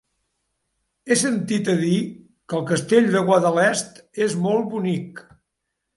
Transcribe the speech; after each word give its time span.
He 1.09 1.17
sentit 1.23 1.69
a 1.75 1.75
dir 1.83 1.99
que 2.15 2.57
el 2.61 2.65
Castell 2.71 3.13
de 3.17 3.21
Guadalest 3.29 4.03
és 4.29 4.37
molt 4.47 4.69
bonic. 4.73 5.27